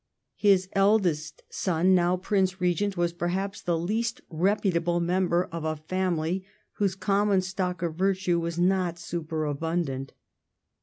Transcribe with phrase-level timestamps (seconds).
[0.37, 6.43] His eldest son, now Prince Regent, was perhaps the least reputable member of a family
[6.77, 10.13] whose common stock of virtue was not superabundant.